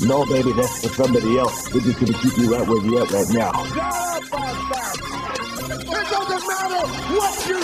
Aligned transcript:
No, 0.00 0.24
baby, 0.26 0.52
that's 0.52 0.86
for 0.86 0.94
somebody 0.94 1.38
else. 1.38 1.72
We're 1.74 1.80
just 1.80 1.98
gonna 1.98 2.12
keep 2.12 2.36
you 2.38 2.54
right 2.54 2.66
where 2.66 2.84
you're 2.84 3.02
at 3.02 3.10
right 3.10 3.28
now. 3.30 3.50
It 3.64 3.74
doesn't 6.00 6.46
matter 6.46 6.86
what 7.14 7.48
you 7.48 7.60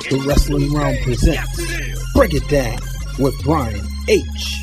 think. 0.00 0.10
The 0.10 0.18
Wrestling 0.26 0.70
Wrealm 0.70 1.02
presents 1.02 2.12
Break 2.14 2.32
It 2.32 2.48
Down 2.48 2.78
with 3.18 3.34
Brian 3.44 3.86
H. 4.08 4.60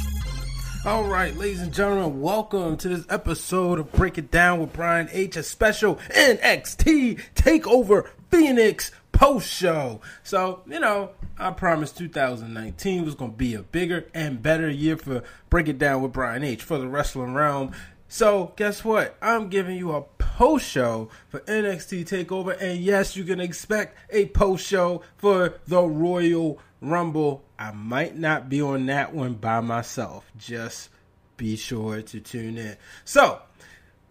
All 0.85 1.03
right, 1.03 1.37
ladies 1.37 1.61
and 1.61 1.71
gentlemen, 1.71 2.21
welcome 2.21 2.75
to 2.77 2.89
this 2.89 3.05
episode 3.09 3.77
of 3.77 3.91
Break 3.91 4.17
It 4.17 4.31
Down 4.31 4.61
with 4.61 4.73
Brian 4.73 5.09
H, 5.11 5.37
a 5.37 5.43
special 5.43 5.97
NXT 6.09 7.21
Takeover 7.35 8.07
Phoenix 8.31 8.91
post 9.23 9.49
show. 9.49 10.01
So, 10.21 10.63
you 10.67 10.81
know, 10.81 11.11
I 11.37 11.51
promised 11.51 11.97
2019 11.97 13.05
was 13.05 13.15
going 13.15 13.31
to 13.31 13.37
be 13.37 13.53
a 13.53 13.61
bigger 13.63 14.05
and 14.13 14.43
better 14.43 14.69
year 14.69 14.97
for 14.97 15.23
Break 15.49 15.69
It 15.69 15.77
Down 15.77 16.01
with 16.01 16.11
Brian 16.11 16.43
H 16.43 16.61
for 16.61 16.77
the 16.77 16.89
wrestling 16.89 17.33
realm. 17.33 17.71
So, 18.09 18.51
guess 18.57 18.83
what? 18.83 19.15
I'm 19.21 19.47
giving 19.47 19.77
you 19.77 19.93
a 19.93 20.01
post 20.01 20.69
show 20.69 21.09
for 21.29 21.39
NXT 21.39 22.03
TakeOver, 22.05 22.61
and 22.61 22.79
yes, 22.79 23.15
you 23.15 23.23
can 23.23 23.39
expect 23.39 23.97
a 24.09 24.25
post 24.25 24.67
show 24.67 25.01
for 25.15 25.57
the 25.67 25.81
Royal 25.81 26.59
Rumble. 26.81 27.45
I 27.57 27.71
might 27.71 28.17
not 28.17 28.49
be 28.49 28.61
on 28.61 28.87
that 28.87 29.13
one 29.13 29.35
by 29.35 29.61
myself. 29.61 30.29
Just 30.37 30.89
be 31.37 31.55
sure 31.55 32.01
to 32.01 32.19
tune 32.19 32.57
in. 32.57 32.75
So, 33.05 33.41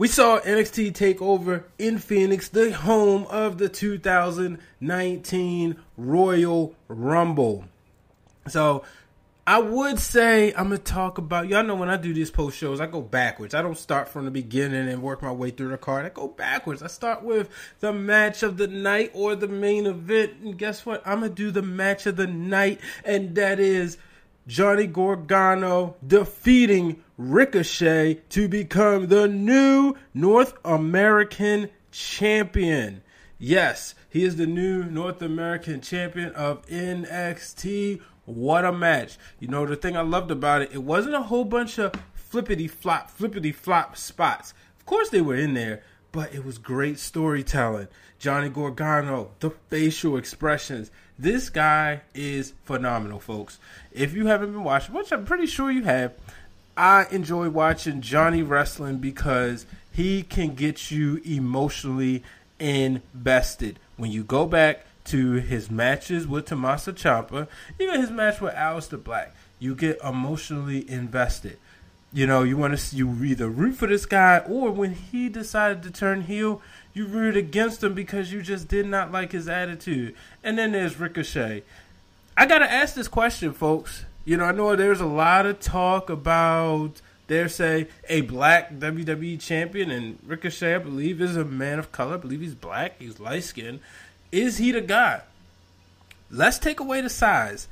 we 0.03 0.09
saw 0.09 0.41
NXT 0.41 0.95
TakeOver 0.95 1.63
in 1.79 1.97
Phoenix, 1.97 2.49
the 2.49 2.73
home 2.73 3.25
of 3.31 3.59
the 3.59 3.69
2019 3.69 5.77
Royal 5.97 6.75
Rumble. 6.89 7.67
So, 8.49 8.83
I 9.47 9.61
would 9.61 10.01
say 10.01 10.53
I'm 10.55 10.65
gonna 10.65 10.79
talk 10.79 11.19
about 11.19 11.47
y'all 11.47 11.63
know 11.63 11.77
when 11.77 11.89
I 11.89 11.99
do 11.99 12.13
these 12.13 12.33
post 12.33 12.59
shows, 12.59 12.81
I 12.81 12.87
go 12.87 13.01
backwards. 13.01 13.55
I 13.55 13.63
don't 13.63 13.79
start 13.79 14.09
from 14.09 14.25
the 14.25 14.33
beginning 14.33 14.89
and 14.89 15.03
work 15.03 15.23
my 15.23 15.31
way 15.31 15.51
through 15.51 15.69
the 15.69 15.79
card. 15.79 16.05
I 16.05 16.09
go 16.09 16.27
backwards. 16.27 16.83
I 16.83 16.89
start 16.89 17.23
with 17.23 17.49
the 17.79 17.93
match 17.93 18.43
of 18.43 18.57
the 18.57 18.67
night 18.67 19.13
or 19.15 19.37
the 19.37 19.47
main 19.47 19.87
event, 19.87 20.33
and 20.43 20.59
guess 20.59 20.85
what? 20.85 21.01
I'm 21.07 21.21
gonna 21.21 21.33
do 21.33 21.53
the 21.53 21.63
match 21.63 22.07
of 22.07 22.17
the 22.17 22.27
night, 22.27 22.81
and 23.05 23.37
that 23.37 23.61
is 23.61 23.99
Johnny 24.49 24.89
Gargano 24.89 25.95
defeating 26.05 27.05
Ricochet 27.31 28.15
to 28.31 28.49
become 28.49 29.07
the 29.07 29.29
new 29.29 29.95
North 30.13 30.55
American 30.65 31.71
champion. 31.93 33.03
Yes, 33.39 33.95
he 34.09 34.25
is 34.25 34.37
the 34.37 34.47
new 34.47 34.83
North 34.83 35.23
American 35.23 35.81
champion 35.81 36.33
of 36.33 36.67
NXT. 36.67 38.01
What 38.25 38.65
a 38.65 38.73
match. 38.73 39.19
You 39.39 39.47
know, 39.47 39.65
the 39.67 39.77
thing 39.77 39.97
I 39.97 40.01
loved 40.01 40.33
about 40.33 40.63
it, 40.63 40.73
it 40.73 40.83
wasn't 40.83 41.15
a 41.15 41.23
whole 41.23 41.45
bunch 41.45 41.79
of 41.79 41.93
flippity 42.13 42.67
flop, 42.67 43.09
flippity 43.09 43.53
flop 43.53 43.97
spots. 43.97 44.53
Of 44.81 44.87
course, 44.87 45.09
they 45.09 45.21
were 45.21 45.37
in 45.37 45.55
there, 45.55 45.85
but 46.11 46.35
it 46.35 46.45
was 46.45 46.59
great 46.59 46.99
storytelling. 46.99 47.87
Johnny 48.19 48.49
Gargano, 48.49 49.31
the 49.39 49.51
facial 49.51 50.17
expressions. 50.17 50.91
This 51.19 51.51
guy 51.51 52.03
is 52.15 52.55
phenomenal, 52.65 53.21
folks. 53.21 53.61
If 53.93 54.13
you 54.13 54.27
haven't 54.27 54.53
been 54.53 54.65
watching, 54.65 54.95
which 54.95 55.13
I'm 55.13 55.25
pretty 55.25 55.47
sure 55.47 55.71
you 55.71 55.85
have, 55.85 56.15
I 56.77 57.07
enjoy 57.11 57.51
watching 57.51 58.01
Johnny 58.01 58.43
wrestling 58.43 58.99
because 58.99 59.67
he 59.91 60.23
can 60.23 60.55
get 60.55 60.91
you 60.91 61.21
emotionally 61.25 62.23
invested. 62.59 63.79
When 63.97 64.11
you 64.11 64.25
go 64.25 64.47
back 64.47 64.87
to 65.05 65.33
his 65.35 65.71
matches 65.71 66.27
with 66.27 66.47
Tommaso 66.47 66.93
Ciampa, 66.93 67.49
even 67.79 68.01
his 68.01 68.11
match 68.11 68.41
with 68.41 68.55
Aleister 68.55 69.03
Black, 69.03 69.35
you 69.59 69.75
get 69.75 69.99
emotionally 70.03 70.89
invested. 70.91 71.59
You 72.13 72.27
know, 72.27 72.43
you 72.43 72.57
want 72.57 72.73
to 72.73 72.77
see 72.77 72.99
you 72.99 73.25
either 73.25 73.49
root 73.49 73.75
for 73.75 73.87
this 73.87 74.07
guy 74.07 74.39
or 74.39 74.71
when 74.71 74.95
he 74.95 75.29
decided 75.29 75.83
to 75.83 75.91
turn 75.91 76.23
heel, 76.23 76.61
you 76.95 77.07
root 77.07 77.37
against 77.37 77.83
him 77.83 77.95
because 77.95 78.33
you 78.33 78.43
just 78.43 78.69
did 78.69 78.87
not 78.87 79.13
like 79.13 79.33
his 79.33 79.49
attitude. 79.49 80.15
And 80.45 80.59
then 80.59 80.73
there's 80.73 81.01
Ricochet. 81.01 81.63
I 82.37 82.47
got 82.47 82.59
to 82.59 82.71
ask 82.71 82.95
this 82.95 83.09
question, 83.09 83.53
folks. 83.53 84.05
You 84.25 84.37
know, 84.37 84.45
I 84.45 84.53
know 84.53 84.77
there's 84.77 85.01
a 85.01 85.07
lot 85.07 85.47
of 85.47 85.61
talk 85.61 86.09
about 86.09 87.01
dare 87.27 87.49
say 87.49 87.89
a 88.09 88.21
black 88.23 88.75
WWE 88.75 89.41
champion, 89.41 89.91
and 89.91 90.19
Ricochet, 90.27 90.75
I 90.75 90.79
believe, 90.79 91.21
is 91.21 91.37
a 91.37 91.45
man 91.45 91.79
of 91.79 91.91
color. 91.91 92.15
I 92.15 92.19
believe 92.19 92.41
he's 92.41 92.55
black. 92.55 92.97
He's 92.99 93.19
light 93.19 93.45
skinned. 93.45 93.81
Is 94.31 94.59
he 94.59 94.71
the 94.71 94.81
guy? 94.81 95.23
Let's 96.31 96.59
take 96.59 96.79
away 96.79 97.01
the 97.01 97.11
size. 97.11 97.69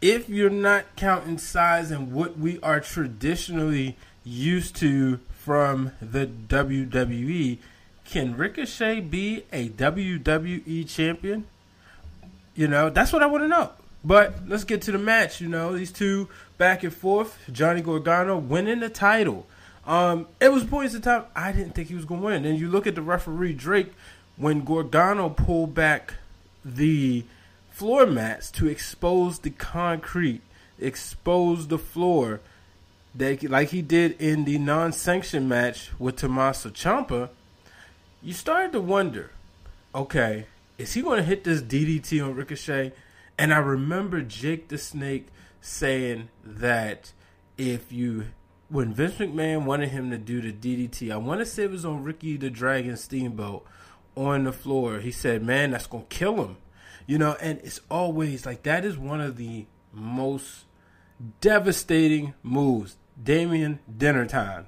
If 0.00 0.28
you're 0.28 0.50
not 0.50 0.96
counting 0.96 1.38
size 1.38 1.90
and 1.90 2.12
what 2.12 2.38
we 2.38 2.60
are 2.60 2.80
traditionally 2.80 3.96
used 4.24 4.76
to 4.76 5.20
from 5.30 5.92
the 6.00 6.26
WWE, 6.26 7.58
can 8.04 8.36
Ricochet 8.36 9.00
be 9.00 9.44
a 9.52 9.68
WWE 9.70 10.88
champion? 10.88 11.46
You 12.54 12.68
know, 12.68 12.90
that's 12.90 13.12
what 13.12 13.22
I 13.22 13.26
want 13.26 13.44
to 13.44 13.48
know. 13.48 13.70
But 14.04 14.48
let's 14.48 14.64
get 14.64 14.82
to 14.82 14.92
the 14.92 14.98
match. 14.98 15.40
You 15.40 15.48
know, 15.48 15.76
these 15.76 15.92
two 15.92 16.28
back 16.58 16.82
and 16.82 16.92
forth. 16.92 17.38
Johnny 17.50 17.82
Gargano 17.82 18.36
winning 18.36 18.80
the 18.80 18.88
title. 18.88 19.46
Um, 19.86 20.28
it 20.40 20.52
was 20.52 20.64
points 20.64 20.94
of 20.94 21.02
time 21.02 21.24
I 21.34 21.52
didn't 21.52 21.74
think 21.74 21.88
he 21.88 21.94
was 21.94 22.04
going 22.04 22.20
to 22.20 22.26
win. 22.26 22.44
And 22.44 22.58
you 22.58 22.68
look 22.68 22.86
at 22.86 22.94
the 22.94 23.02
referee 23.02 23.54
Drake 23.54 23.92
when 24.36 24.64
Gargano 24.64 25.28
pulled 25.28 25.74
back 25.74 26.14
the 26.64 27.24
floor 27.70 28.06
mats 28.06 28.50
to 28.52 28.68
expose 28.68 29.40
the 29.40 29.50
concrete, 29.50 30.42
expose 30.78 31.68
the 31.68 31.78
floor, 31.78 32.40
that 33.14 33.42
like 33.42 33.70
he 33.70 33.82
did 33.82 34.20
in 34.20 34.44
the 34.44 34.58
non-sanctioned 34.58 35.48
match 35.48 35.90
with 35.98 36.16
Tommaso 36.16 36.70
Ciampa. 36.70 37.28
You 38.22 38.32
started 38.32 38.72
to 38.72 38.80
wonder, 38.80 39.30
okay, 39.94 40.46
is 40.78 40.94
he 40.94 41.02
going 41.02 41.18
to 41.18 41.24
hit 41.24 41.44
this 41.44 41.60
DDT 41.60 42.24
on 42.24 42.34
Ricochet? 42.34 42.92
And 43.38 43.52
I 43.52 43.58
remember 43.58 44.22
Jake 44.22 44.68
the 44.68 44.78
Snake 44.78 45.28
saying 45.60 46.28
that 46.44 47.12
if 47.56 47.92
you 47.92 48.26
when 48.68 48.94
Vince 48.94 49.16
McMahon 49.16 49.64
wanted 49.64 49.90
him 49.90 50.10
to 50.10 50.18
do 50.18 50.40
the 50.40 50.52
DDT, 50.52 51.12
I 51.12 51.16
want 51.16 51.40
to 51.40 51.46
say 51.46 51.64
it 51.64 51.70
was 51.70 51.84
on 51.84 52.02
Ricky 52.02 52.38
the 52.38 52.48
Dragon 52.48 52.96
Steamboat 52.96 53.66
on 54.16 54.44
the 54.44 54.52
floor. 54.52 55.00
He 55.00 55.10
said, 55.10 55.42
"Man, 55.42 55.72
that's 55.72 55.86
gonna 55.86 56.04
kill 56.08 56.42
him," 56.44 56.56
you 57.06 57.18
know. 57.18 57.36
And 57.40 57.58
it's 57.62 57.80
always 57.90 58.46
like 58.46 58.62
that 58.62 58.84
is 58.84 58.96
one 58.96 59.20
of 59.20 59.36
the 59.36 59.66
most 59.92 60.64
devastating 61.40 62.34
moves. 62.42 62.96
Damien 63.22 63.78
dinner 63.94 64.24
time, 64.26 64.66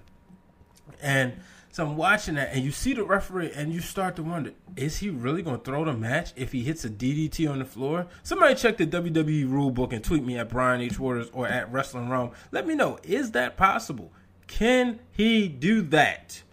and 1.00 1.41
so 1.75 1.85
I'm 1.85 1.97
watching 1.97 2.37
that, 2.37 2.51
and 2.53 2.65
you 2.65 2.71
see 2.71 2.95
the 2.95 3.03
referee, 3.03 3.51
and 3.53 3.73
you 3.73 3.81
start 3.81 4.15
to 4.15 4.23
wonder: 4.23 4.53
Is 4.77 4.99
he 4.99 5.11
really 5.11 5.43
going 5.43 5.59
to 5.59 5.65
throw 5.65 5.85
the 5.85 5.93
match 5.93 6.31
if 6.37 6.53
he 6.53 6.62
hits 6.62 6.85
a 6.85 6.89
DDT 6.89 7.51
on 7.51 7.59
the 7.59 7.65
floor? 7.65 8.07
Somebody 8.23 8.55
check 8.55 8.77
the 8.77 8.87
WWE 8.87 9.51
rule 9.51 9.73
book 9.73 9.93
and 9.93 10.05
tweet 10.05 10.23
me 10.25 10.39
at 10.39 10.49
Brian 10.49 10.81
H 10.81 11.00
Waters 11.00 11.31
or 11.32 11.49
at 11.49 11.73
Wrestling 11.73 12.09
Wrealm. 12.09 12.31
Let 12.53 12.69
me 12.69 12.76
know: 12.76 13.00
Is 13.03 13.32
that 13.32 13.56
possible? 13.56 14.12
Can 14.47 15.00
he 15.11 15.49
do 15.49 15.82
that? 15.82 16.44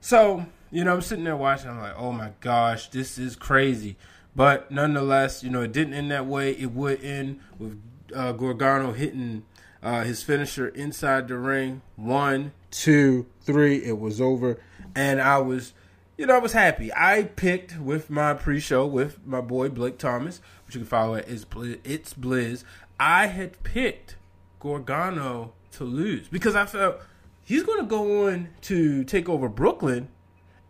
So 0.00 0.46
you 0.72 0.82
know, 0.82 0.94
I'm 0.94 1.00
sitting 1.00 1.22
there 1.22 1.36
watching. 1.36 1.70
I'm 1.70 1.80
like, 1.80 1.94
oh 1.96 2.10
my 2.10 2.32
gosh, 2.40 2.88
this 2.88 3.18
is 3.18 3.36
crazy. 3.36 3.96
But 4.34 4.72
nonetheless, 4.72 5.44
you 5.44 5.50
know, 5.50 5.62
it 5.62 5.70
didn't 5.70 5.94
end 5.94 6.10
that 6.10 6.26
way. 6.26 6.50
It 6.50 6.72
would 6.72 7.04
end 7.04 7.38
with 7.56 7.80
uh, 8.12 8.32
Gargano 8.32 8.90
hitting 8.90 9.44
uh, 9.80 10.02
his 10.02 10.24
finisher 10.24 10.66
inside 10.66 11.28
the 11.28 11.38
ring. 11.38 11.82
One, 11.94 12.50
two, 12.76 13.26
three. 13.40 13.82
It 13.82 13.98
was 13.98 14.20
over, 14.20 14.60
and 14.94 15.20
I 15.20 15.38
was, 15.38 15.72
you 16.16 16.26
know, 16.26 16.36
I 16.36 16.38
was 16.38 16.52
happy. 16.52 16.92
I 16.94 17.24
picked 17.24 17.78
with 17.78 18.10
my 18.10 18.34
pre-show 18.34 18.86
with 18.86 19.24
my 19.26 19.40
boy 19.40 19.70
Blake 19.70 19.98
Thomas, 19.98 20.40
which 20.66 20.74
you 20.74 20.82
can 20.82 20.88
follow 20.88 21.14
at 21.16 21.28
It's 21.28 21.44
Blizz. 21.44 21.78
It's 21.84 22.14
Blizz. 22.14 22.64
I 23.00 23.26
had 23.26 23.62
picked 23.62 24.16
Gargano 24.60 25.54
to 25.72 25.84
lose 25.84 26.28
because 26.28 26.54
I 26.54 26.66
felt 26.66 27.00
he's 27.42 27.62
going 27.62 27.80
to 27.80 27.86
go 27.86 28.28
on 28.28 28.48
to 28.62 29.04
TakeOver 29.04 29.54
Brooklyn 29.54 30.08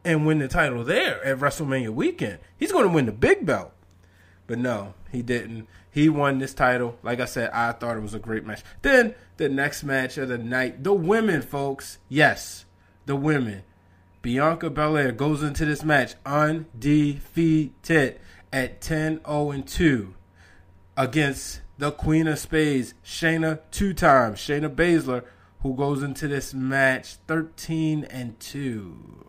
and 0.05 0.27
win 0.27 0.39
the 0.39 0.49
title 0.49 0.85
there 0.85 1.23
at 1.25 1.39
WrestleMania 1.39 1.91
weekend. 1.91 2.39
He's 2.57 2.73
going 2.73 2.87
to 2.87 2.93
win 2.93 3.07
the 3.07 3.13
big 3.13 3.45
belt. 3.45 3.73
But 4.47 4.59
no, 4.59 4.95
he 5.11 5.23
didn't. 5.23 5.67
He 5.91 6.09
won 6.09 6.39
this 6.39 6.55
title. 6.55 6.99
Like 7.03 7.21
I 7.21 7.25
said, 7.25 7.51
I 7.51 7.73
thought 7.73 7.97
it 7.97 8.03
was 8.03 8.15
a 8.15 8.19
great 8.19 8.45
match. 8.45 8.63
Then 8.83 9.15
the 9.39 9.49
next 9.49 9.83
match 9.83 10.19
of 10.19 10.29
the 10.29 10.39
night, 10.39 10.85
the 10.85 10.93
women, 10.93 11.43
folks. 11.43 11.99
Yes, 12.09 12.65
the 13.07 13.17
women. 13.17 13.63
Bianca 14.23 14.71
Belair 14.71 15.13
goes 15.13 15.43
into 15.43 15.65
this 15.65 15.85
match 15.85 16.15
undefeated 16.25 18.21
at 18.53 18.81
10 18.81 19.21
0 19.25 19.63
2 19.65 20.15
against 20.97 21.61
the 21.79 21.93
Queen 21.93 22.27
of 22.27 22.39
Spades, 22.39 22.95
Shayna, 23.05 23.61
two 23.71 23.93
times. 23.93 24.39
Shayna 24.39 24.75
Baszler, 24.75 25.25
who 25.61 25.75
goes 25.75 26.03
into 26.03 26.27
this 26.27 26.55
match 26.55 27.17
13 27.27 28.05
and 28.05 28.39
2. 28.41 29.27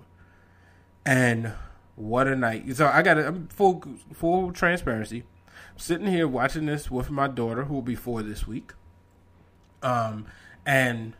And 1.06 1.54
what 1.98 2.28
a 2.28 2.36
night. 2.36 2.74
So 2.78 2.88
I 2.88 3.02
got 3.02 3.18
a 3.18 3.36
full 3.50 3.84
full 4.14 4.54
transparency. 4.54 5.24
I'm 5.74 5.78
sitting 5.78 6.08
here 6.08 6.28
watching 6.28 6.68
this 6.68 6.90
with 6.90 7.10
my 7.10 7.28
daughter 7.28 7.66
who 7.66 7.74
will 7.74 7.82
be 7.82 7.96
four 7.96 8.24
this 8.24 8.48
week. 8.48 8.72
Um 9.84 10.28
and 10.66 11.14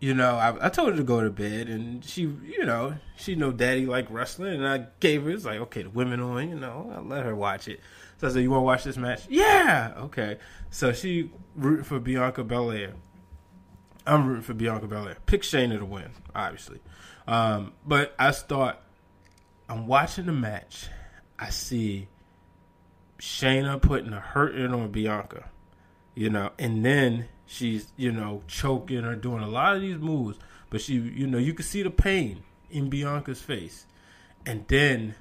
you 0.00 0.14
know, 0.14 0.36
I, 0.36 0.66
I 0.66 0.68
told 0.70 0.90
her 0.90 0.96
to 0.96 1.04
go 1.04 1.20
to 1.20 1.28
bed, 1.28 1.68
and 1.68 2.02
she, 2.02 2.22
you 2.22 2.64
know, 2.64 2.96
she 3.16 3.34
know 3.34 3.52
daddy 3.52 3.84
like 3.84 4.06
wrestling, 4.10 4.54
and 4.54 4.66
I 4.66 4.86
gave 4.98 5.24
her. 5.24 5.30
It's 5.30 5.44
like, 5.44 5.60
okay, 5.60 5.82
the 5.82 5.90
women 5.90 6.20
on, 6.20 6.48
you 6.48 6.58
know, 6.58 6.90
I 6.96 7.00
let 7.00 7.26
her 7.26 7.36
watch 7.36 7.68
it. 7.68 7.80
So 8.16 8.26
I 8.26 8.30
said, 8.30 8.42
"You 8.42 8.50
want 8.50 8.62
to 8.62 8.64
watch 8.64 8.84
this 8.84 8.96
match?" 8.96 9.26
Yeah, 9.28 9.92
okay. 9.98 10.38
So 10.70 10.92
she 10.92 11.30
rooting 11.54 11.84
for 11.84 12.00
Bianca 12.00 12.44
Belair. 12.44 12.94
I'm 14.06 14.26
rooting 14.26 14.42
for 14.42 14.54
Bianca 14.54 14.86
Belair. 14.86 15.18
Pick 15.26 15.42
Shayna 15.42 15.78
to 15.78 15.84
win, 15.84 16.10
obviously. 16.34 16.80
Um, 17.28 17.74
but 17.86 18.14
I 18.18 18.30
start. 18.30 18.78
I'm 19.70 19.86
watching 19.86 20.26
the 20.26 20.32
match. 20.32 20.88
I 21.38 21.50
see 21.50 22.08
Shayna 23.20 23.80
putting 23.80 24.12
a 24.12 24.18
hurting 24.18 24.74
on 24.74 24.90
Bianca, 24.90 25.48
you 26.16 26.28
know, 26.28 26.50
and 26.58 26.84
then 26.84 27.28
she's 27.46 27.92
you 27.96 28.10
know 28.10 28.42
choking 28.48 29.04
or 29.04 29.14
doing 29.14 29.44
a 29.44 29.48
lot 29.48 29.76
of 29.76 29.82
these 29.82 29.98
moves, 29.98 30.38
but 30.70 30.80
she 30.80 30.94
you 30.94 31.28
know 31.28 31.38
you 31.38 31.54
could 31.54 31.66
see 31.66 31.84
the 31.84 31.90
pain 31.90 32.42
in 32.68 32.90
Bianca's 32.90 33.40
face, 33.40 33.86
and 34.44 34.66
then 34.66 35.14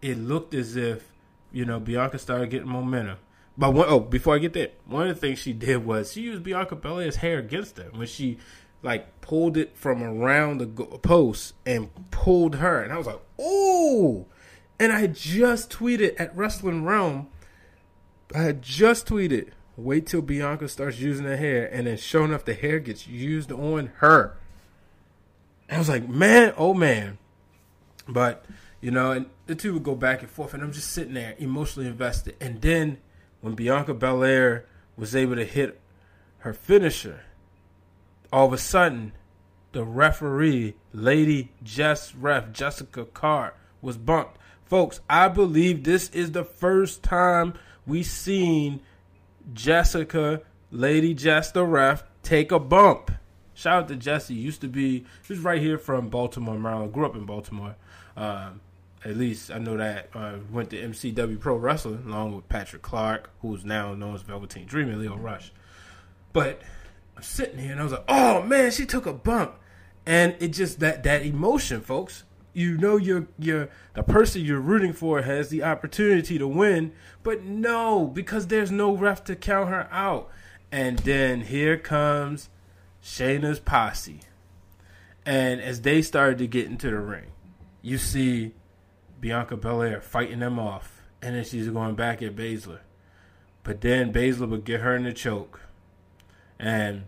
it 0.00 0.16
looked 0.16 0.54
as 0.54 0.74
if 0.74 1.12
you 1.52 1.66
know 1.66 1.78
Bianca 1.78 2.18
started 2.18 2.48
getting 2.48 2.70
momentum. 2.70 3.18
But 3.58 3.74
one, 3.74 3.86
oh, 3.90 4.00
before 4.00 4.34
I 4.34 4.38
get 4.38 4.54
there, 4.54 4.70
one 4.86 5.08
of 5.08 5.14
the 5.14 5.20
things 5.20 5.38
she 5.38 5.52
did 5.52 5.84
was 5.84 6.14
she 6.14 6.22
used 6.22 6.42
Bianca 6.42 6.76
Belair's 6.76 7.16
hair 7.16 7.38
against 7.38 7.76
her 7.76 7.90
when 7.92 8.06
she 8.06 8.38
like 8.82 9.20
pulled 9.20 9.56
it 9.56 9.76
from 9.76 10.02
around 10.02 10.58
the 10.58 10.66
post 10.66 11.54
and 11.64 11.90
pulled 12.10 12.56
her, 12.56 12.82
and 12.82 12.92
I 12.92 12.98
was 12.98 13.06
like, 13.06 13.20
oh. 13.38 14.26
And 14.78 14.92
I 14.92 15.06
just 15.06 15.70
tweeted 15.70 16.18
at 16.18 16.36
Wrestling 16.36 16.82
Wrealm. 16.82 17.26
I 18.34 18.42
had 18.42 18.62
just 18.62 19.06
tweeted 19.06 19.50
Wait 19.76 20.06
till 20.06 20.20
Bianca 20.20 20.68
starts 20.68 20.98
using 20.98 21.24
her 21.24 21.36
hair, 21.36 21.66
and 21.66 21.86
then 21.86 21.96
sure 21.96 22.24
enough, 22.24 22.44
the 22.44 22.54
hair 22.54 22.78
gets 22.78 23.06
used 23.06 23.50
on 23.50 23.92
her. 23.96 24.36
And 25.68 25.76
I 25.76 25.78
was 25.78 25.88
like, 25.88 26.08
man, 26.08 26.52
oh 26.58 26.74
man. 26.74 27.18
But, 28.06 28.44
you 28.80 28.90
know, 28.90 29.12
and 29.12 29.26
the 29.46 29.54
two 29.54 29.72
would 29.72 29.82
go 29.82 29.94
back 29.94 30.20
and 30.20 30.30
forth, 30.30 30.52
and 30.52 30.62
I'm 30.62 30.72
just 30.72 30.90
sitting 30.90 31.14
there 31.14 31.34
emotionally 31.38 31.88
invested. 31.88 32.36
And 32.40 32.60
then 32.60 32.98
when 33.40 33.54
Bianca 33.54 33.94
Belair 33.94 34.66
was 34.96 35.16
able 35.16 35.36
to 35.36 35.44
hit 35.44 35.80
her 36.38 36.52
finisher, 36.52 37.20
all 38.32 38.46
of 38.46 38.52
a 38.52 38.58
sudden, 38.58 39.12
the 39.72 39.84
referee, 39.84 40.74
Lady 40.92 41.50
Jess 41.62 42.14
Ref, 42.14 42.52
Jessika 42.52 43.12
Carr, 43.12 43.54
was 43.80 43.96
bumped. 43.96 44.38
Folks, 44.64 45.00
I 45.08 45.28
believe 45.28 45.84
this 45.84 46.08
is 46.10 46.32
the 46.32 46.44
first 46.44 47.02
time 47.02 47.54
we've 47.86 48.06
seen 48.06 48.80
Jessica, 49.52 50.40
Lady 50.70 51.14
Jess 51.14 51.50
the 51.50 51.64
ref, 51.64 52.04
take 52.22 52.52
a 52.52 52.58
bump. 52.58 53.10
Shout 53.54 53.82
out 53.82 53.88
to 53.88 53.96
Jesse. 53.96 54.34
Used 54.34 54.62
to 54.62 54.68
be, 54.68 55.00
he 55.26 55.32
was 55.32 55.40
right 55.40 55.60
here 55.60 55.78
from 55.78 56.08
Baltimore, 56.08 56.58
Maryland. 56.58 56.92
Grew 56.92 57.04
up 57.04 57.14
in 57.14 57.26
Baltimore. 57.26 57.76
Um, 58.16 58.60
at 59.04 59.16
least 59.16 59.50
I 59.50 59.58
know 59.58 59.76
that. 59.76 60.08
Uh, 60.14 60.34
went 60.50 60.70
to 60.70 60.76
MCW 60.76 61.38
Pro 61.38 61.56
Wrestling 61.56 62.04
along 62.06 62.34
with 62.34 62.48
Patrick 62.48 62.82
Clark, 62.82 63.30
who's 63.42 63.64
now 63.64 63.94
known 63.94 64.14
as 64.14 64.22
Velveteen 64.22 64.66
Dream 64.66 64.88
and 64.88 65.00
Lio 65.00 65.16
Rush. 65.16 65.52
But 66.32 66.62
I'm 67.16 67.22
sitting 67.22 67.58
here 67.58 67.72
and 67.72 67.80
I 67.80 67.84
was 67.84 67.92
like, 67.92 68.04
oh 68.08 68.42
man, 68.42 68.70
she 68.70 68.86
took 68.86 69.06
a 69.06 69.12
bump. 69.12 69.54
And 70.04 70.34
it 70.40 70.48
just 70.48 70.80
that 70.80 71.02
that 71.04 71.24
emotion, 71.24 71.80
folks 71.80 72.24
you 72.54 72.76
know 72.76 72.96
you're 72.96 73.26
you're 73.38 73.68
the 73.94 74.02
person 74.02 74.44
you're 74.44 74.60
rooting 74.60 74.92
for 74.92 75.22
has 75.22 75.48
the 75.48 75.62
opportunity 75.62 76.38
to 76.38 76.46
win, 76.46 76.92
but 77.22 77.44
no, 77.44 78.06
because 78.06 78.46
there's 78.46 78.70
no 78.70 78.94
ref 78.94 79.24
to 79.24 79.36
count 79.36 79.68
her 79.70 79.88
out. 79.90 80.28
And 80.70 80.98
then 81.00 81.42
here 81.42 81.76
comes 81.76 82.48
Shayna's 83.02 83.60
posse. 83.60 84.20
And 85.24 85.60
as 85.60 85.82
they 85.82 86.02
started 86.02 86.38
to 86.38 86.46
get 86.46 86.66
into 86.66 86.90
the 86.90 86.98
ring, 86.98 87.32
you 87.80 87.98
see 87.98 88.54
Bianca 89.20 89.56
Belair 89.56 90.00
fighting 90.00 90.40
them 90.40 90.58
off. 90.58 91.02
And 91.20 91.36
then 91.36 91.44
she's 91.44 91.68
going 91.68 91.94
back 91.94 92.22
at 92.22 92.34
Baszler. 92.34 92.80
But 93.62 93.82
then 93.82 94.12
Baszler 94.12 94.48
would 94.48 94.64
get 94.64 94.80
her 94.80 94.96
in 94.96 95.04
the 95.04 95.12
choke. 95.12 95.60
And 96.62 97.04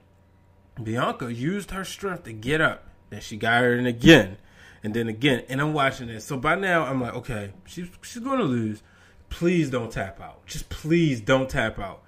Bianca 0.82 1.32
used 1.32 1.70
her 1.70 1.84
strength 1.84 2.24
to 2.24 2.34
get 2.34 2.60
up. 2.60 2.86
Then 3.08 3.22
she 3.22 3.38
got 3.38 3.62
her 3.62 3.74
in 3.74 3.86
again 3.86 4.36
and 4.84 4.92
then 4.92 5.08
again, 5.08 5.42
and 5.48 5.62
I'm 5.62 5.72
watching 5.72 6.08
this. 6.08 6.26
So 6.26 6.36
by 6.36 6.56
now, 6.56 6.84
I'm 6.84 7.00
like, 7.00 7.14
okay, 7.14 7.52
she's 7.64 7.88
she's 8.02 8.22
going 8.22 8.38
to 8.38 8.44
lose. 8.44 8.82
Please 9.30 9.70
don't 9.70 9.90
tap 9.90 10.20
out. 10.20 10.44
Just 10.46 10.68
please 10.68 11.22
don't 11.22 11.48
tap 11.48 11.78
out. 11.78 12.02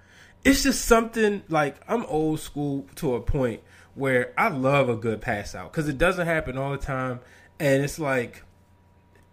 It's 0.44 0.62
just 0.62 0.84
something 0.84 1.43
like 1.48 1.76
I'm 1.88 2.04
old 2.04 2.38
school 2.38 2.87
to 2.96 3.14
a 3.14 3.20
point 3.20 3.62
where 3.94 4.34
I 4.37 4.49
love 4.49 4.90
a 4.90 4.94
good 4.94 5.22
pass 5.22 5.54
out 5.54 5.72
because 5.72 5.88
it 5.88 5.96
doesn't 5.96 6.26
happen 6.26 6.58
all 6.58 6.70
the 6.70 6.76
time, 6.76 7.20
and 7.58 7.82
it's 7.82 7.99
like 7.99 8.42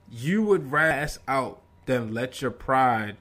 you 0.09 0.42
would 0.44 0.71
pass 0.71 1.19
out 1.27 1.62
than 1.86 2.13
let 2.13 2.42
your 2.42 2.51
pride 2.51 3.18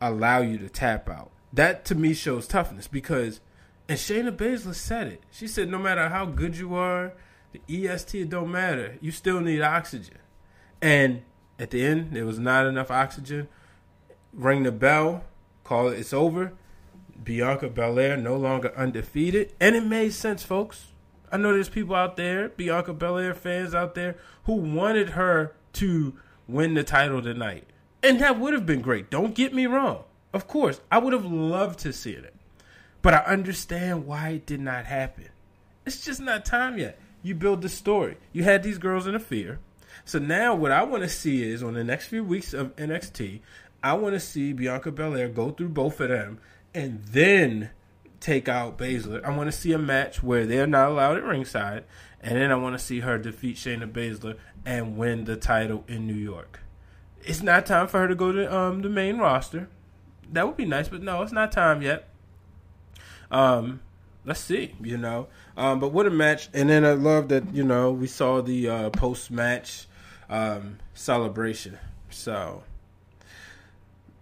allow 0.00 0.40
you 0.42 0.58
to 0.58 0.68
tap 0.68 1.10
out. 1.10 1.32
That 1.52 1.84
to 1.86 1.96
me 1.96 2.14
shows 2.14 2.46
toughness 2.46 2.86
because, 2.86 3.40
and 3.88 3.98
Shayna 3.98 4.36
Baszler 4.36 4.74
said 4.74 5.06
it. 5.06 5.22
She 5.30 5.46
said, 5.46 5.68
no 5.68 5.78
matter 5.78 6.08
how 6.08 6.26
good 6.26 6.56
you 6.56 6.74
are, 6.74 7.12
the 7.52 7.86
EST 7.88 8.28
don't 8.28 8.50
matter. 8.50 8.96
You 9.00 9.12
still 9.12 9.40
need 9.40 9.62
oxygen. 9.62 10.18
And 10.82 11.22
at 11.58 11.70
the 11.70 11.84
end, 11.84 12.12
there 12.12 12.26
was 12.26 12.38
not 12.38 12.66
enough 12.66 12.90
oxygen. 12.90 13.48
Ring 14.32 14.64
the 14.64 14.72
bell, 14.72 15.24
call 15.64 15.88
it 15.88 15.98
it's 15.98 16.12
over. 16.12 16.52
Bianca 17.22 17.68
Belair 17.68 18.16
no 18.16 18.36
longer 18.36 18.76
undefeated. 18.76 19.54
And 19.60 19.76
it 19.76 19.84
made 19.84 20.12
sense, 20.12 20.42
folks. 20.42 20.88
I 21.30 21.36
know 21.38 21.52
there's 21.52 21.68
people 21.68 21.96
out 21.96 22.16
there, 22.16 22.48
Bianca 22.50 22.92
Belair 22.92 23.34
fans 23.34 23.74
out 23.74 23.94
there, 23.94 24.16
who 24.44 24.54
wanted 24.54 25.10
her 25.10 25.54
to 25.74 26.14
win 26.46 26.74
the 26.74 26.84
title 26.84 27.22
tonight. 27.22 27.64
And 28.02 28.20
that 28.20 28.38
would 28.38 28.52
have 28.52 28.66
been 28.66 28.80
great. 28.80 29.10
Don't 29.10 29.34
get 29.34 29.52
me 29.52 29.66
wrong. 29.66 30.04
Of 30.32 30.46
course, 30.46 30.80
I 30.90 30.98
would 30.98 31.12
have 31.12 31.24
loved 31.24 31.78
to 31.80 31.92
see 31.92 32.12
it. 32.12 32.34
But 33.06 33.14
I 33.14 33.18
understand 33.18 34.04
why 34.04 34.30
it 34.30 34.46
did 34.46 34.58
not 34.58 34.86
happen. 34.86 35.28
It's 35.84 36.04
just 36.04 36.20
not 36.20 36.44
time 36.44 36.76
yet 36.76 36.98
you 37.22 37.36
build 37.36 37.62
the 37.62 37.68
story. 37.68 38.16
You 38.32 38.42
had 38.42 38.64
these 38.64 38.78
girls 38.78 39.06
in 39.06 39.14
a 39.14 39.20
fear. 39.20 39.60
So 40.04 40.18
now 40.18 40.56
what 40.56 40.72
I 40.72 40.82
want 40.82 41.04
to 41.04 41.08
see 41.08 41.44
is 41.44 41.62
on 41.62 41.74
the 41.74 41.84
next 41.84 42.08
few 42.08 42.24
weeks 42.24 42.52
of 42.52 42.74
NXT, 42.74 43.42
I 43.80 43.92
want 43.92 44.14
to 44.14 44.18
see 44.18 44.52
Bianca 44.52 44.90
Belair 44.90 45.28
go 45.28 45.52
through 45.52 45.68
both 45.68 46.00
of 46.00 46.08
them 46.08 46.40
and 46.74 47.00
then 47.04 47.70
take 48.18 48.48
out 48.48 48.76
Baszler. 48.76 49.24
I 49.24 49.36
want 49.36 49.52
to 49.52 49.56
see 49.56 49.70
a 49.70 49.78
match 49.78 50.20
where 50.20 50.44
they're 50.44 50.66
not 50.66 50.90
allowed 50.90 51.18
at 51.18 51.22
ringside, 51.22 51.84
and 52.20 52.36
then 52.36 52.50
I 52.50 52.56
want 52.56 52.76
to 52.76 52.84
see 52.84 52.98
her 52.98 53.18
defeat 53.18 53.54
Shayna 53.54 53.88
Baszler 53.88 54.36
and 54.64 54.96
win 54.96 55.26
the 55.26 55.36
title 55.36 55.84
in 55.86 56.08
New 56.08 56.14
York. 56.14 56.58
It's 57.22 57.40
not 57.40 57.66
time 57.66 57.86
for 57.86 58.00
her 58.00 58.08
to 58.08 58.16
go 58.16 58.32
to 58.32 58.52
um, 58.52 58.82
the 58.82 58.88
main 58.88 59.18
roster. 59.18 59.68
That 60.32 60.44
would 60.44 60.56
be 60.56 60.64
nice, 60.64 60.88
but 60.88 61.04
no, 61.04 61.22
it's 61.22 61.30
not 61.30 61.52
time 61.52 61.82
yet. 61.82 62.08
Um, 63.30 63.80
let's 64.24 64.40
see, 64.40 64.74
you 64.82 64.96
know. 64.96 65.28
Um, 65.56 65.80
but 65.80 65.92
what 65.92 66.06
a 66.06 66.10
match! 66.10 66.48
And 66.52 66.68
then 66.68 66.84
I 66.84 66.92
love 66.92 67.28
that 67.28 67.54
you 67.54 67.64
know 67.64 67.92
we 67.92 68.06
saw 68.06 68.42
the 68.42 68.68
uh, 68.68 68.90
post 68.90 69.30
match 69.30 69.86
um, 70.28 70.78
celebration. 70.94 71.78
So, 72.10 72.62